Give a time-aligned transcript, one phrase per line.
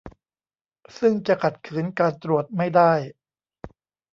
[0.99, 2.93] ซึ่งจะขัดขืนการตรวจไม่ได้